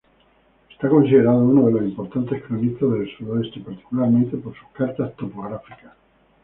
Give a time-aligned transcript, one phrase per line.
[0.83, 5.93] Es considerado uno de los importantes cronistas del sudoeste, particularmente por sus cartas topográficas.